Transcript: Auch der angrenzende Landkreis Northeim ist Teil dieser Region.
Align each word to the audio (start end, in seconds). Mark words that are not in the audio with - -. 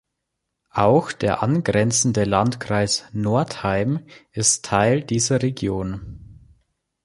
Auch 0.73 1.11
der 1.11 1.43
angrenzende 1.43 2.23
Landkreis 2.23 3.05
Northeim 3.13 4.03
ist 4.31 4.65
Teil 4.65 5.03
dieser 5.03 5.43
Region. 5.43 6.39